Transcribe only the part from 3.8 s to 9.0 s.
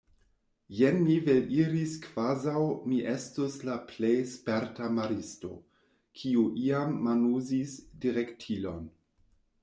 plej sperta maristo, kiu iam manuzis direktilon.